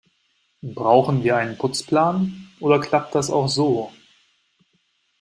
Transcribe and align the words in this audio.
Brauchen 0.63 1.23
wir 1.23 1.37
einen 1.37 1.59
Putzplan, 1.59 2.49
oder 2.59 2.79
klappt 2.79 3.13
das 3.13 3.29
auch 3.29 3.47
so? 3.47 3.91